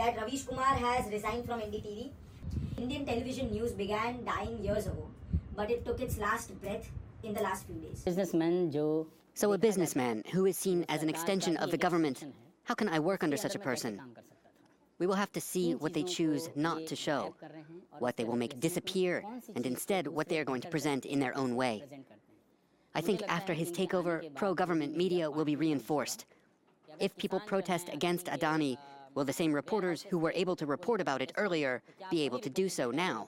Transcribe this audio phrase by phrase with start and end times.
[0.00, 2.08] that Ravish Kumar has resigned from NDTV.
[2.78, 5.06] Indian television news began dying years ago,
[5.54, 6.88] but it took its last breath
[7.22, 8.00] in the last few days.
[8.00, 9.06] Businessman Joe.
[9.34, 12.24] So, a businessman who is seen as an extension of the government.
[12.64, 14.00] How can I work under such a person?
[14.98, 17.34] We will have to see what they choose not to show,
[17.98, 19.22] what they will make disappear,
[19.54, 21.84] and instead what they are going to present in their own way.
[22.94, 26.24] I think after his takeover, pro government media will be reinforced.
[26.98, 28.76] If people protest against Adani,
[29.14, 32.50] Will the same reporters who were able to report about it earlier be able to
[32.50, 33.26] do so now?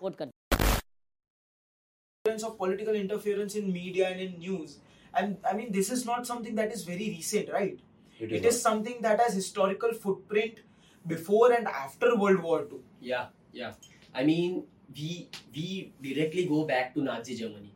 [2.25, 4.79] Of political interference in media and in news,
[5.13, 7.79] and I mean, this is not something that is very recent, right?
[8.21, 10.61] It is, it is something that has historical footprint
[11.05, 12.79] before and after World War II.
[13.01, 13.73] Yeah, yeah.
[14.15, 14.63] I mean,
[14.95, 17.75] we we directly go back to Nazi Germany.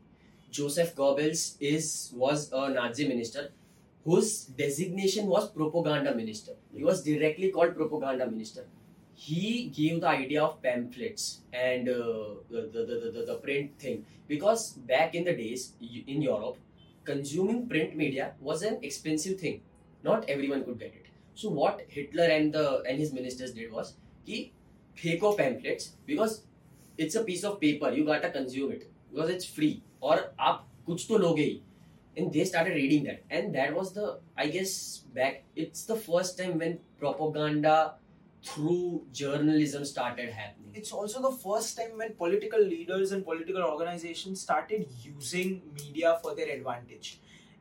[0.48, 3.50] Joseph Goebbels is was a Nazi minister
[4.06, 6.52] whose designation was propaganda minister.
[6.72, 8.64] He was directly called propaganda minister.
[9.14, 14.72] He gave the idea of pamphlets and uh, the, the, the, the, print thing because
[14.92, 16.56] back in the days in Europe,
[17.04, 19.62] consuming print media was an expensive thing.
[20.04, 21.06] Not everyone could get it.
[21.34, 24.52] So what Hitler and the and his ministers did was he
[25.02, 26.42] फेको pamphlets because
[26.96, 31.06] it's a piece of paper you gotta consume it because it's free और आप कुछ
[31.08, 31.60] तो लोगे ही
[32.16, 36.38] and they started reading that and that was the i guess back it's the first
[36.38, 37.94] time when propaganda
[38.44, 44.40] through journalism started happening It's also the first time when political leaders and political organizations
[44.46, 47.08] started using media for their advantage.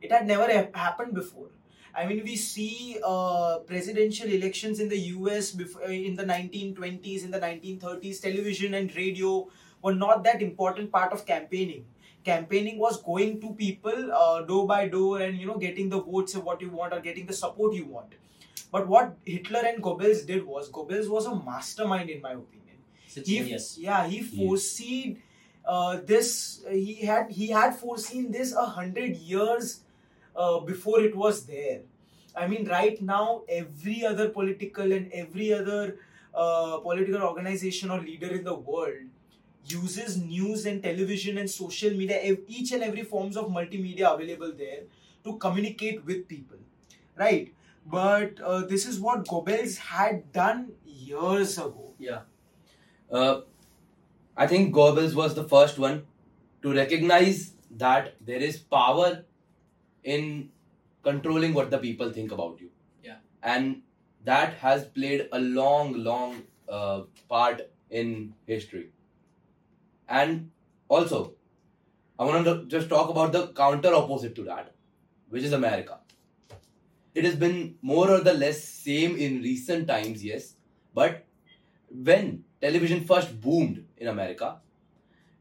[0.02, 1.48] It had never ha- happened before.
[1.94, 7.30] I mean, we see uh, presidential elections in the US before, in the 1920s, in
[7.30, 8.20] the 1930s.
[8.20, 9.48] Television and radio
[9.82, 11.86] were not that important part of campaigning.
[12.26, 16.34] Campaigning was going to people uh, door by door and you know getting the votes
[16.34, 18.14] of what you want or getting the support you want.
[18.72, 22.78] But what Hitler and Goebbels did was Goebbels was a mastermind, in my opinion.
[23.06, 23.78] It's a he, genius.
[23.78, 25.18] yeah he foreseed
[25.64, 29.80] uh, this he had he had foreseen this a hundred years
[30.34, 31.80] uh, before it was there.
[32.34, 35.98] I mean right now every other political and every other
[36.34, 39.06] uh, political organization or leader in the world
[39.68, 44.82] uses news and television and social media each and every forms of multimedia available there
[45.24, 46.58] to communicate with people
[47.16, 47.52] right
[47.86, 52.22] but uh, this is what Goebbels had done years ago yeah
[53.18, 53.40] Uh,
[54.36, 56.06] I think Goebbels was the first one
[56.62, 57.52] to recognize
[57.82, 59.24] that there is power
[60.04, 60.50] in
[61.02, 62.70] controlling what the people think about you.
[63.04, 63.16] Yeah.
[63.42, 63.82] And
[64.24, 68.90] that has played a long, long uh, part in history.
[70.08, 70.50] And
[70.88, 71.34] also,
[72.18, 74.72] I want to just talk about the counter opposite to that,
[75.28, 75.98] which is America.
[77.14, 80.54] It has been more or the less same in recent times, yes,
[80.94, 81.24] but
[81.90, 84.58] when television first boomed in America,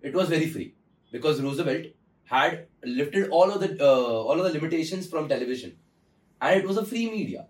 [0.01, 0.73] it was very free
[1.11, 1.87] because Roosevelt
[2.23, 5.77] had lifted all of the uh, all of the limitations from television,
[6.41, 7.47] and it was a free media.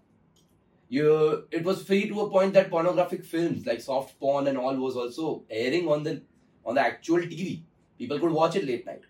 [0.88, 4.76] You, it was free to a point that pornographic films like soft porn and all
[4.76, 6.22] was also airing on the
[6.66, 7.62] on the actual TV.
[7.98, 9.02] People could watch it late night.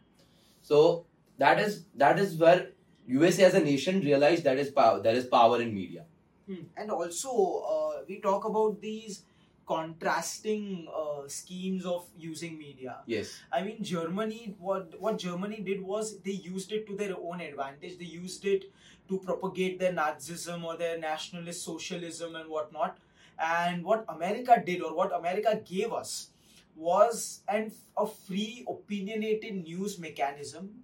[0.62, 1.06] So
[1.38, 2.68] that is that is where
[3.08, 6.06] USA as a nation realized that is power there is power in media.
[6.48, 6.66] Hmm.
[6.78, 7.30] And also,
[7.74, 9.24] uh, we talk about these
[9.68, 12.98] contrasting uh, schemes of using media.
[13.08, 13.40] Yes.
[13.52, 17.98] I mean, Germany, what what Germany did was they used it to their own advantage.
[17.98, 18.66] They used it
[19.10, 22.98] to propagate their Nazism or their nationalist socialism and whatnot.
[23.38, 26.30] And what America did, or what America gave us,
[26.76, 30.84] was an a free opinionated news mechanism,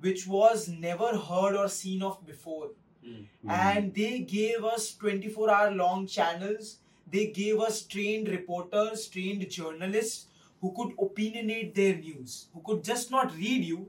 [0.00, 2.70] which was never heard or seen of before.
[3.04, 3.22] Hmm.
[3.48, 6.78] And they gave us 24 hour long channels.
[7.10, 10.26] They gave us trained reporters trained journalists
[10.60, 13.88] who could opinionate their news who could just not read you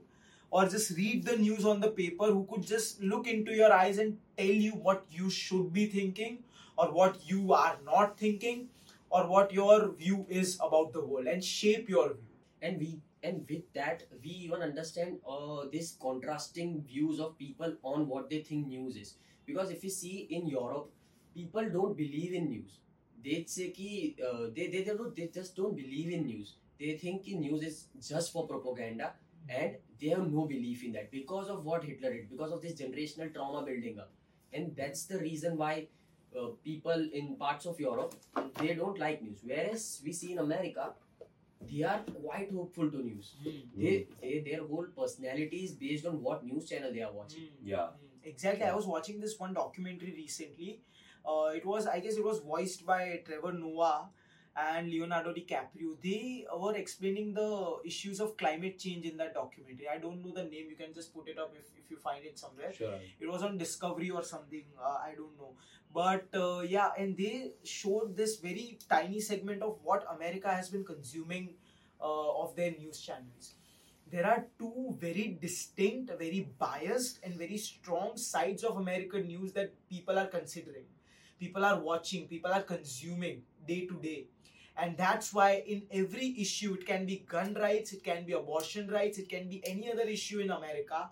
[0.49, 3.97] or just read the news on the paper who could just look into your eyes
[3.97, 6.39] and tell you what you should be thinking
[6.77, 8.67] or what you are not thinking
[9.11, 12.37] or what your view is about the world and shape your view.
[12.61, 18.07] And we and with that we even understand uh, this contrasting views of people on
[18.07, 19.15] what they think news is.
[19.45, 20.91] Because if you see in europe
[21.35, 22.79] people don't believe in news.
[23.23, 26.55] They say ki, uh, they, they, don't, they just don't believe in news.
[26.79, 29.13] They think ki news is just for propaganda
[29.49, 32.73] and they have no belief in that because of what hitler did because of this
[32.73, 34.11] generational trauma building up.
[34.53, 35.87] And that's the reason why
[36.39, 38.15] uh, people in parts of europe
[38.59, 40.91] they don't like news whereas we see in america
[41.71, 43.35] they are quite hopeful to news.
[43.77, 47.49] They, they their whole personality is based on what news channel they are watching.
[47.63, 47.77] Yeah.
[47.77, 48.65] Mm, Exactly.
[48.65, 50.71] I was watching this one documentary recently
[51.31, 54.09] Uh, it was, I guess, it was voiced by Trevor Noah
[54.55, 55.95] and Leonardo DiCaprio.
[56.03, 59.87] They were explaining the issues of climate change in that documentary.
[59.87, 60.67] I don't know the name.
[60.69, 62.73] You can just put it up if, if you find it somewhere.
[62.73, 62.95] Sure.
[63.19, 64.63] It was on Discovery or something.
[64.77, 65.53] Uh, I don't know.
[65.93, 70.83] But uh, yeah, and they showed this very tiny segment of what America has been
[70.83, 71.55] consuming
[72.01, 73.55] uh, of their news channels.
[74.11, 79.73] There are two very distinct, very biased, and very strong sides of American news that
[79.89, 80.83] people are considering.
[81.39, 84.27] People are watching, people are consuming day to day.
[84.77, 88.87] And that's why, in every issue, it can be gun rights, it can be abortion
[88.89, 91.09] rights, it can be any other issue in America,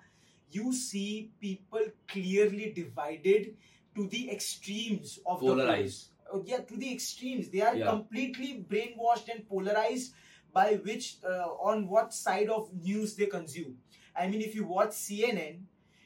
[0.51, 3.55] you see people clearly divided
[3.95, 6.07] to the extremes of Polarized.
[6.31, 6.37] the.
[6.37, 7.85] Uh, yeah to the extremes they are Yeah.
[7.89, 10.13] completely brainwashed and polarized
[10.53, 13.77] by which uh, on what side of news they consume
[14.15, 15.63] i mean if you watch cnn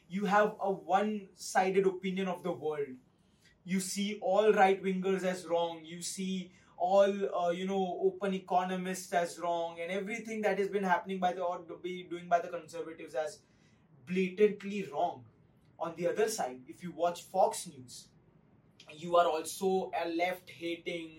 [0.08, 2.88] you have a one sided opinion of the world
[3.64, 9.12] you see all right wingers as wrong you see all uh, you know open economists
[9.12, 12.48] as wrong and everything that has been happening by the or be doing by the
[12.48, 13.40] conservatives as
[14.06, 15.24] blatantly wrong.
[15.78, 18.08] On the other side if you watch fox news
[18.92, 21.10] you are also a left hating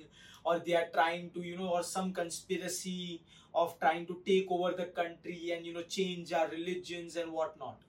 [0.43, 3.23] or they are trying to you know or some conspiracy
[3.53, 7.79] of trying to take over the country and you know change our religions and whatnot.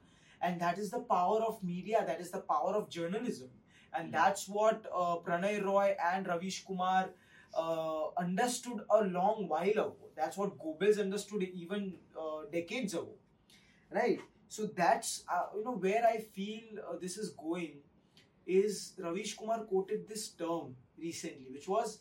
[0.41, 3.51] And that is the power of media that is the power of journalism.
[3.93, 4.13] And Mm.
[4.13, 7.11] that's what uh, prannoy roy and ravish kumar
[7.57, 13.15] uh, understood a long while ago that's what goebbels understood even uh, decades ago
[13.91, 17.79] right so that's uh, you know where i feel uh, this is going
[18.47, 22.01] is Ravish Kumar quoted this term recently, which was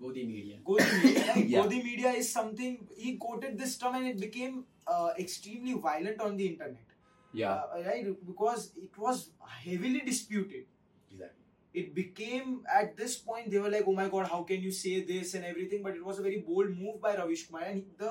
[0.00, 0.58] Godi media.
[0.64, 1.24] Godi media.
[1.28, 1.46] Right?
[1.48, 1.62] Yeah.
[1.62, 6.36] Godi media is something he quoted this term and it became uh, extremely violent on
[6.36, 6.84] the internet.
[7.32, 7.52] Yeah.
[7.54, 8.06] Uh, right?
[8.26, 9.30] Because it was
[9.64, 10.64] heavily disputed.
[11.10, 11.43] Exactly.
[11.74, 15.02] It became at this point they were like, oh my god, how can you say
[15.02, 15.82] this and everything?
[15.82, 17.62] But it was a very bold move by Ravish Kumar.
[17.62, 18.10] And the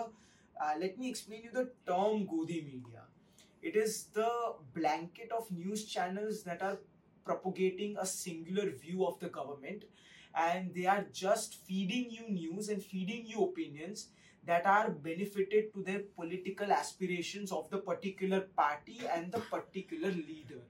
[0.61, 3.03] uh, let me explain you the term Godi media.
[3.61, 4.29] It is the
[4.73, 6.77] blanket of news channels that are
[7.25, 9.85] propagating a singular view of the government
[10.35, 14.07] and they are just feeding you news and feeding you opinions
[14.45, 20.61] that are benefited to their political aspirations of the particular party and the particular leader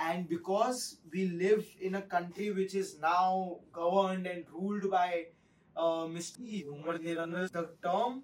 [0.00, 5.26] and because we live in a country which is now governed and ruled by
[5.76, 6.66] uh, Mr.
[6.66, 8.22] Umar the term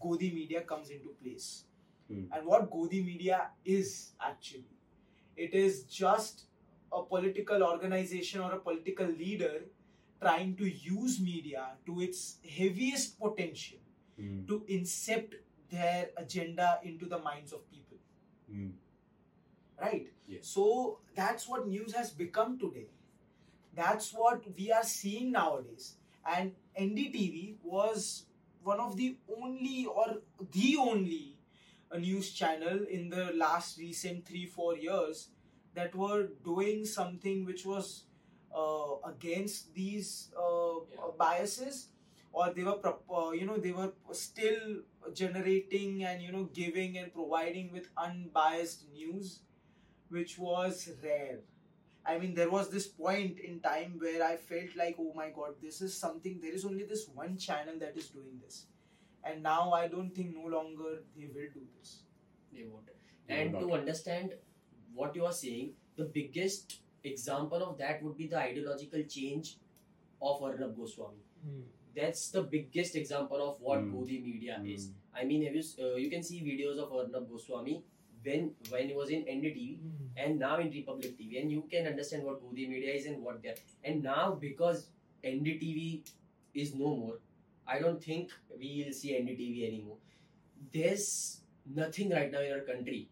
[0.00, 1.64] Godi media comes into place.
[2.08, 2.24] Hmm.
[2.32, 4.68] And what Godi media is actually,
[5.36, 6.44] it is just
[6.92, 9.62] a political organization or a political leader
[10.20, 13.78] trying to use media to its heaviest potential
[14.18, 14.48] Mm.
[14.48, 15.34] to incept
[15.70, 17.98] their agenda into the minds of people
[18.50, 18.72] Mm.
[19.80, 20.46] Right Yes.
[20.48, 22.86] so that's what news has become today
[23.74, 25.96] that's what we are seeing nowadays
[26.36, 28.26] and ndtv was
[28.62, 30.06] one of the only or
[30.52, 31.36] the only
[31.90, 35.28] uh, news channel in the last recent 3 4 years
[35.74, 38.04] that were doing something which was
[38.54, 41.10] uh, against these uh, Yeah.
[41.18, 41.88] biases
[42.32, 44.82] or they were uh, you know they were still
[45.14, 49.40] generating and you know giving and providing with unbiased news
[50.10, 51.38] which was rare
[52.04, 55.54] i mean there was this point in time where i felt like oh my god
[55.62, 58.66] this is something there is only this one channel that is doing this
[59.24, 61.94] and now i don't think no longer they will do this
[62.56, 62.90] They won't.
[63.28, 64.34] They And will to understand
[64.98, 65.66] what you are saying,
[66.00, 66.76] the biggest
[67.10, 69.50] example of that would be the ideological change
[70.28, 71.24] of Arnab Goswami.
[71.98, 73.90] That's the biggest example of what Hmm.
[73.96, 74.70] Godi media Mm.
[74.74, 74.86] is.
[75.20, 77.76] I mean, have you uh, you can see videos of Arnab Goswami
[78.26, 80.06] when when he was in NDTV hmm.
[80.16, 83.42] and now in Republic TV, and you can understand what Godi media is and what
[83.42, 83.60] they are.
[83.84, 84.86] And now because
[85.24, 86.02] NDTV
[86.54, 87.18] is no more,
[87.66, 89.98] I don't think we will see NDTV anymore.
[90.72, 91.40] There's
[91.82, 93.08] nothing right now in our country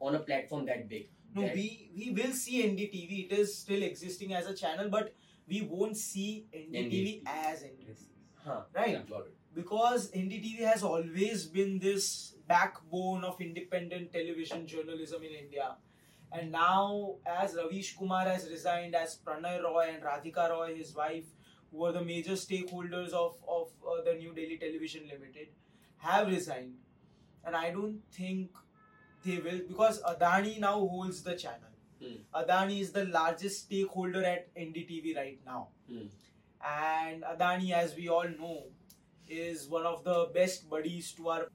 [0.00, 1.08] on a platform that big.
[1.34, 1.64] no that- we
[1.96, 5.10] we will see ndtv it is still existing as a channel but
[5.52, 6.24] we won't see
[6.60, 7.12] ndtv NDTV.
[7.42, 8.06] as ndtv
[8.44, 8.62] Huh.
[8.78, 9.34] right Yeah, it.
[9.54, 15.76] Because NDTV has always been this backbone of independent television journalism in India.
[16.32, 21.24] And now, as Ravish Kumar has resigned, as Prannoy Roy and Radhika Roy, his wife,
[21.70, 25.48] who are the major stakeholders of, of uh, the New Delhi Television Limited,
[25.98, 26.74] have resigned.
[27.44, 28.50] And I don't think
[29.24, 31.70] they will, because Adani now holds the channel.
[32.02, 32.14] Hmm.
[32.34, 35.68] Adani is the largest stakeholder at NDTV right now.
[35.90, 36.06] Hmm.
[36.64, 38.64] And Adani, as we all know,
[39.30, 41.48] is one of the best buddies to our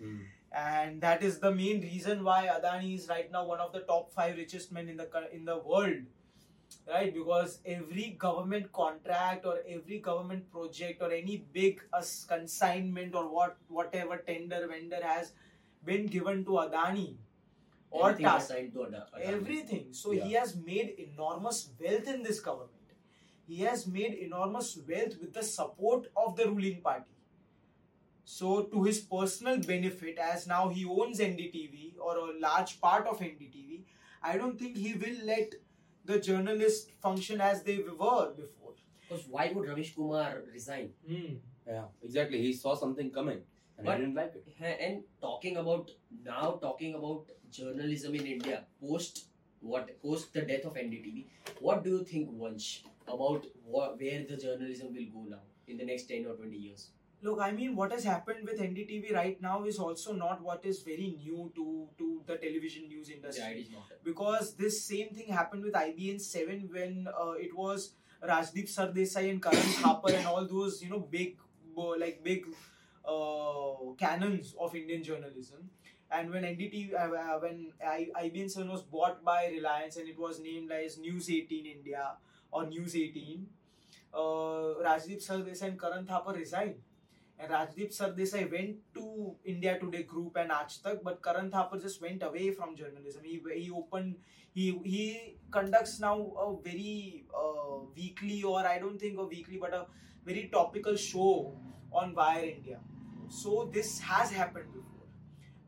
[0.00, 0.20] Mm.
[0.52, 4.12] and that is the main reason why Adani is right now one of the top
[4.12, 5.06] five richest men in the
[5.38, 6.02] in the world,
[6.88, 7.12] right?
[7.14, 12.02] Because every government contract or every government project or any big uh,
[12.34, 15.32] consignment or what whatever tender vendor has
[15.92, 17.08] been given to Adani
[17.90, 19.24] or Everything Tata to Adani.
[19.32, 20.24] everything so Yeah.
[20.26, 22.78] he has made enormous wealth in this government
[23.46, 27.10] he has made enormous wealth with the support of the ruling party
[28.24, 33.20] so to his personal benefit as now he owns ndtv or a large part of
[33.20, 33.80] ndtv
[34.22, 35.54] i don't think he will let
[36.04, 38.74] the journalists function as they were before
[39.12, 40.84] Because why would Ravish Kumar resign?
[41.06, 41.32] Hmm.
[41.70, 42.38] Yeah, exactly.
[42.44, 43.40] He saw something coming
[43.76, 44.78] and But- he didn't like it.
[44.86, 45.90] And talking about
[46.28, 49.20] now, talking about journalism in India post
[49.72, 51.26] what post the death of NDTV,
[51.68, 52.70] what do you think, Vansh,
[53.08, 56.88] about wha- where the journalism will go now in the next ten or twenty years?
[57.24, 60.82] Look, I mean, what has happened with NDTV right now is also not what is
[60.82, 61.66] very new to
[61.98, 63.44] to the television news industry.
[63.44, 63.84] Yeah, it is not.
[64.04, 67.92] because this same thing happened with IBN 7 when uh, it was
[68.32, 71.36] Rajdeep Sardesai and Karan Thapar and all those you know big
[71.78, 72.44] uh, like big
[73.04, 75.70] uh, canons of Indian journalism
[76.10, 80.18] and when NDTV uh, uh, when I, IBN 7 was bought by Reliance and it
[80.18, 82.12] was named as News 18 India
[82.52, 83.46] or News 18
[84.14, 86.76] uh, Rajdeep Sardesai and Karan Thapar resigned
[87.38, 92.22] and Rajdeep Sardesai went to India Today Group and Aaj but Karan Thapar just went
[92.22, 93.22] away from journalism.
[93.24, 94.16] He he opened
[94.52, 96.16] he he conducts now
[96.46, 99.86] a very uh, weekly or I don't think a weekly but a
[100.24, 101.52] very topical show
[101.92, 102.80] on Wire India.
[103.28, 105.08] So this has happened before,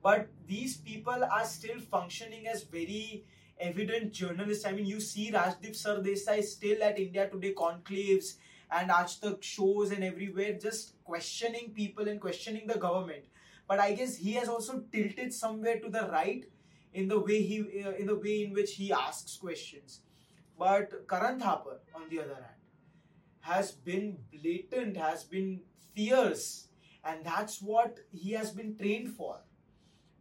[0.02, 3.24] but these people are still functioning as very
[3.58, 4.66] evident journalist.
[4.66, 8.34] I mean, you see Rajdeep Sardesai still at India Today conclaves
[8.70, 13.24] and Aaj Tak shows and everywhere just questioning people and questioning the government.
[13.68, 16.44] But I guess he has also tilted somewhere to the right
[16.92, 20.00] in the way he uh, in the way in which he asks questions.
[20.58, 22.60] But Karan Thapar, on the other hand,
[23.40, 25.62] has been blatant, has been
[25.94, 26.68] fierce,
[27.04, 29.40] and that's what he has been trained for.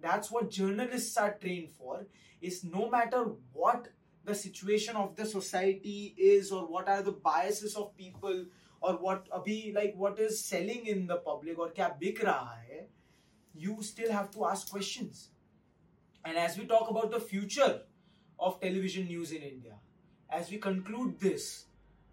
[0.02, 2.06] That's what journalists are trained for.
[2.50, 3.20] Is no matter
[3.54, 3.88] what
[4.26, 8.46] the situation of the society is or what are the biases of people
[8.82, 12.82] or what abhi like what is selling in the public or kya bik raha hai
[13.64, 15.30] you still have to ask questions.
[16.26, 17.74] And as we talk about the future
[18.40, 19.76] of television news in india
[20.40, 21.46] as we conclude this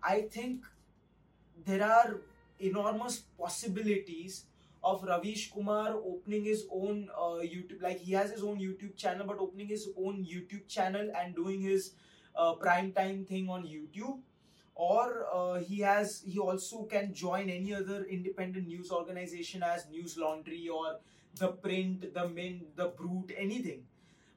[0.02, 0.66] i think
[1.68, 2.20] there are
[2.70, 4.44] enormous possibilities
[4.82, 9.26] of Ravish Kumar opening his own uh, YouTube, like he has his own YouTube channel,
[9.26, 11.92] but opening his own YouTube channel and doing his
[12.34, 14.18] uh, prime time thing on YouTube,
[14.74, 20.68] or uh, he has he also can join any other independent news organization as Newslaundry
[20.70, 20.98] or
[21.36, 23.82] the Print, the Mint, the Brut, anything.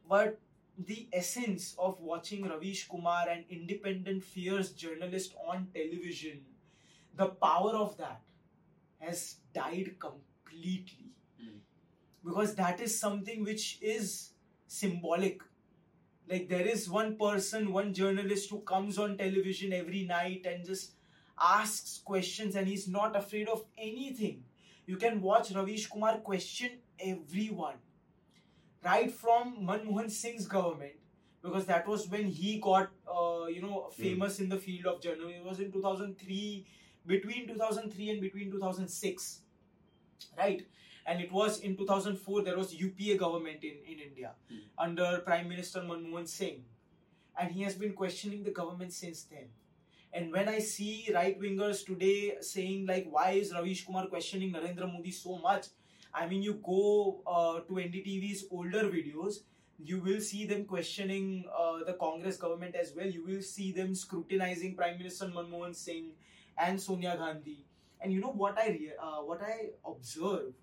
[0.10, 0.40] But
[0.78, 6.42] the essence of watching Ravish Kumar, an independent, fierce journalist on television,
[7.16, 8.22] the power of that
[9.00, 11.60] has died completely Mm.
[12.26, 14.32] because that is something which is
[14.68, 15.42] symbolic.
[16.30, 20.94] Like there is one person one journalist who comes on television every night and just
[21.40, 24.44] asks questions and he's not afraid of anything.
[24.86, 27.76] You can watch ravish kumar question everyone.
[28.84, 30.94] Right from manmohan singh's government.
[31.42, 35.42] Because that was when he got uh, you know famous in the field of journalism.
[35.42, 36.66] It was in 2003
[37.06, 39.42] between 2003 and between 2006
[40.38, 40.66] right?
[41.06, 44.58] And it was in 2004 there was UPA government in, in India Hmm.
[44.78, 46.64] under Prime Minister Manmohan Singh.
[47.40, 49.48] And he has been questioning the government since then.
[50.14, 54.92] And when I see right wingers today saying like why is Ravish Kumar questioning Narendra
[54.92, 55.68] Modi so much?
[56.14, 59.40] I mean you go uh, to NDTV's older videos
[59.80, 63.08] you will see them questioning uh, the Congress government as well.
[63.08, 66.12] You will see them scrutinizing Prime Minister Manmohan Singh
[66.58, 67.66] and Sonia Gandhi
[68.04, 69.56] and you know what I rea- uh, what I
[69.86, 70.54] observe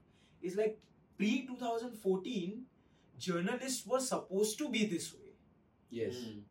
[0.42, 0.78] is like
[1.18, 2.62] pre 2014
[3.18, 5.32] journalists were supposed to be this way
[5.90, 6.14] Yes.
[6.16, 6.42] Mm.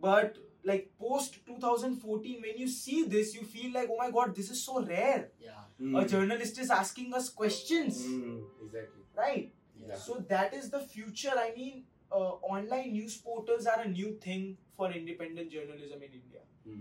[0.00, 4.50] but like post 2014 when you see this you feel like oh my god this
[4.50, 5.62] is so rare Yeah.
[5.80, 6.08] a Mm.
[6.08, 9.02] journalist is asking us questions Mm, exactly.
[9.16, 9.52] right
[9.88, 9.96] Yeah.
[10.06, 14.56] so that is the future i mean uh, online news portals are a new thing
[14.76, 16.80] for independent journalism in india Hmm.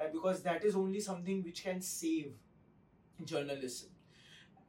[0.00, 2.30] Uh, because that is only something which can save
[3.24, 3.90] journalism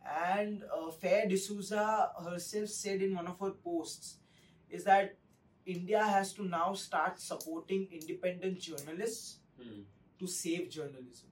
[0.05, 1.83] and uh, faye d'souza
[2.25, 4.17] herself said in one of her posts
[4.69, 5.15] is that
[5.75, 9.81] india has to now start supporting independent journalists Mm.
[10.21, 11.29] to save journalism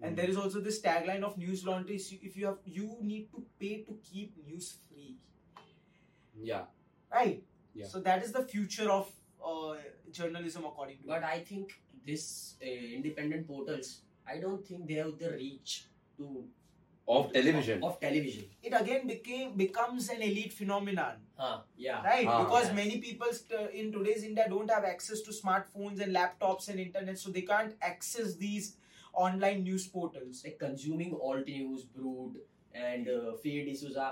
[0.00, 0.16] and Mm.
[0.18, 1.96] there is also this tagline of newslaundry
[2.28, 5.16] if you have you need to pay to keep news free
[6.50, 6.64] Yeah.
[7.10, 7.42] right
[7.74, 7.86] Yeah.
[7.86, 9.10] so that is the future of
[9.44, 9.76] uh,
[10.10, 11.28] journalism according to But me.
[11.28, 11.74] I think
[12.06, 12.66] this uh,
[12.98, 15.86] independent portals, I don't think they have the reach
[16.18, 16.44] to
[17.14, 17.82] Of television.
[17.86, 18.46] Of, television.
[18.68, 22.02] it again became becomes an elite phenomenon Huh, yeah.
[22.06, 22.74] right Ah, because yes.
[22.78, 27.20] many people st- in today's india don't have access to smartphones and laptops and internet
[27.24, 28.68] so they can't access these
[29.26, 32.42] online news portals like consuming alt news, Brut,
[32.86, 34.08] and uh, Faye D'Souza,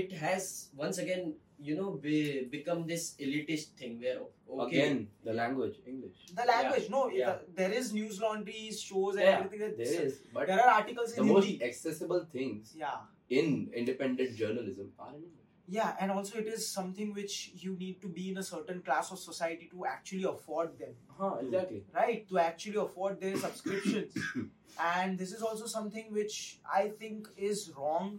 [0.00, 5.32] it has once again, you know, be, become this elitist thing where okay, Again, the
[5.32, 6.16] language, English.
[6.40, 7.32] the language no yeah.
[7.32, 10.72] the- there is news laundries shows and Yeah, everything that There is, but there are
[10.80, 11.64] articles the in most Hindi.
[11.70, 12.98] accessible things yeah
[13.40, 15.46] in independent journalism are in English.
[15.76, 19.10] yeah and also it is something which you need to be in a certain class
[19.14, 21.80] of society to actually afford them Huh, exactly.
[22.00, 24.12] right to actually afford their subscriptions
[24.92, 26.36] and this is also something which
[26.82, 28.12] i think is wrong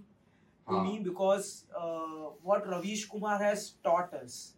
[0.69, 4.53] to me because uh, what ravish kumar has taught us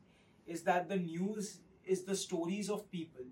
[0.46, 3.26] is that the news is the stories of people.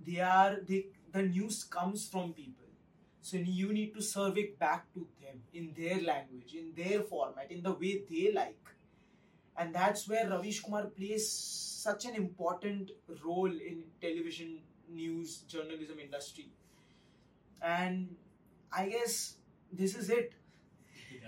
[0.00, 2.64] They are they, the news comes from people.
[3.22, 7.50] So you need to serve it back to them in their language in their format
[7.50, 8.58] in the way they like.
[9.56, 12.92] And that's where ravish kumar plays such an important
[13.24, 16.48] role in television news journalism industry.
[17.62, 18.16] And
[18.72, 19.36] i guess
[19.72, 20.32] this is it.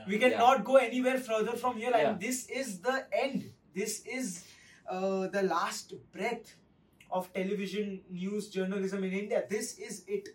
[0.09, 2.11] We cannot go anywhere further from here Yeah.
[2.11, 3.45] and this is the end.
[3.75, 4.45] This is
[4.89, 6.55] uh, the last breath
[7.11, 9.45] of television news journalism in india.
[9.49, 10.29] This is it.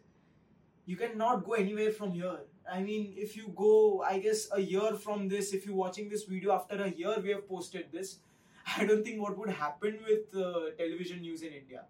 [0.86, 2.38] You cannot go anywhere from here.
[2.71, 6.24] I mean if you go i guess a year from this if you're watching this
[6.31, 8.17] video after a year we have posted this.
[8.77, 11.86] I don't think what would happen with uh, television news in india.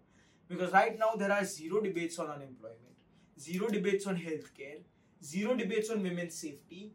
[0.48, 2.94] Because right now there are zero debates on unemployment
[3.48, 4.78] zero debates on healthcare
[5.32, 6.92] zero debates on women's safety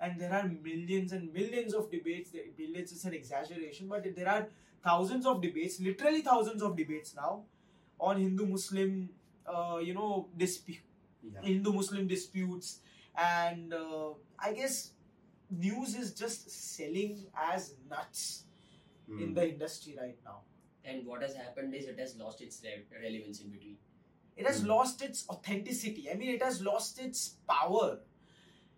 [0.00, 4.28] and there are millions and millions of debates The- millions is an exaggeration but there
[4.28, 4.48] are
[4.84, 7.44] thousands of debates literally thousands of debates now
[7.98, 9.08] on hindu muslim
[9.54, 10.82] uh, you know dispute
[11.34, 11.42] Yeah.
[11.44, 12.68] hindu muslim disputes
[13.28, 14.76] and uh, i guess
[15.50, 17.16] news is just selling
[17.52, 18.44] as nuts
[19.08, 19.34] in Hmm.
[19.34, 20.38] the industry right now
[20.90, 23.76] And what has happened is it has lost its re- relevance in between.
[24.42, 24.68] it has Hmm.
[24.70, 27.20] lost its authenticity i mean it has lost its
[27.52, 27.86] power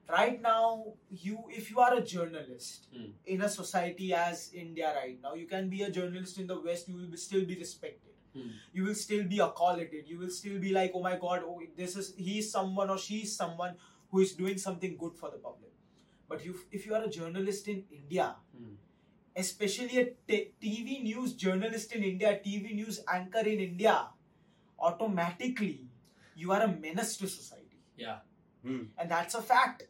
[0.09, 3.09] right now you if you are a journalist Hmm.
[3.35, 6.89] in a society as india right now you can be a journalist in the west
[6.89, 8.49] you will be, still be respected Hmm.
[8.77, 11.97] you will still be accolated you will still be like oh my god oh this
[12.03, 13.75] is he's someone or she's someone
[14.11, 15.73] who is doing something good for the public
[16.29, 18.75] but you if you are a journalist in india Hmm.
[19.45, 23.97] especially a t- tv news journalist in india tv news anchor in india
[24.79, 25.89] automatically
[26.37, 28.19] you are a menace to society Yeah.
[28.63, 28.83] Hmm.
[28.99, 29.83] and that's a fact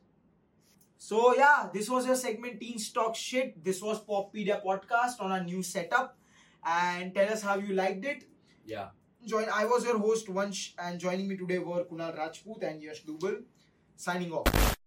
[0.99, 3.65] so yeah this was your segment teens talk shit.
[3.65, 6.17] This was poppedia podcast on our new setup.
[6.65, 8.25] And tell us how you liked it.
[8.67, 8.89] Yeah.
[9.27, 10.73] join i was your host vansh.
[10.79, 13.39] And joining me today were kunal rajput and yash dubal.
[13.97, 14.78] Signing off